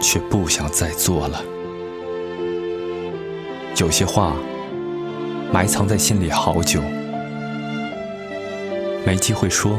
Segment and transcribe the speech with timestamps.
[0.00, 1.42] 却不想再做了。
[3.78, 4.36] 有些话
[5.52, 6.80] 埋藏在心里好久，
[9.04, 9.78] 没机会说。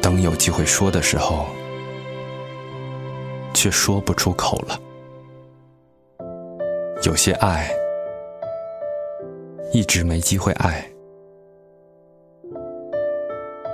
[0.00, 1.46] 等有机会说的时候，
[3.54, 4.78] 却说不出口了。
[7.04, 7.70] 有些爱
[9.72, 10.84] 一直没机会爱，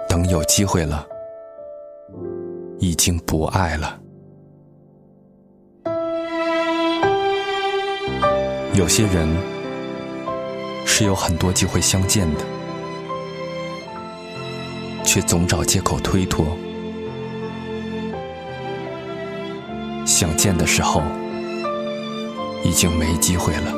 [0.06, 1.06] 等有机会了，
[2.78, 3.98] 已经不爱了。
[8.78, 9.28] 有些人
[10.86, 12.44] 是有很多机会相见的，
[15.04, 16.56] 却总找借口推脱。
[20.06, 21.02] 想见的时候，
[22.62, 23.74] 已经没机会了。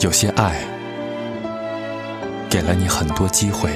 [0.00, 0.64] 有些爱
[2.50, 3.70] 给了你很多机会，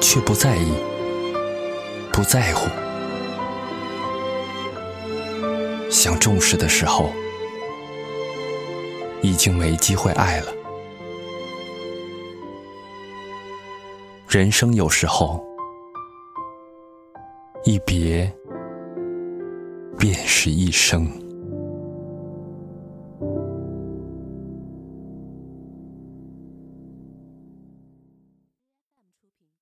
[0.00, 0.72] 却不在意，
[2.12, 2.68] 不在乎。
[5.98, 7.10] 想重视的时候，
[9.20, 10.54] 已经没机会爱了。
[14.28, 15.44] 人生有时候，
[17.64, 18.32] 一别
[19.98, 21.27] 便是一生。